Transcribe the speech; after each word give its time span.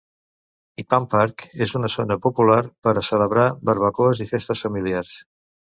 Ipan 0.83 1.05
Park 1.11 1.45
és 1.65 1.73
una 1.81 1.91
zona 1.97 2.17
popular 2.25 2.57
per 2.87 2.95
a 2.95 3.05
celebrar 3.13 3.47
barbacoes 3.71 4.25
i 4.29 4.31
festes 4.35 4.67
familiars. 4.69 5.17